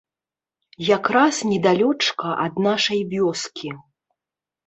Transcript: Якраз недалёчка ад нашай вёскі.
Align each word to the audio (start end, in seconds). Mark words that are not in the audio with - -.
Якраз 0.95 1.35
недалёчка 1.51 2.27
ад 2.45 2.53
нашай 2.67 3.01
вёскі. 3.13 3.69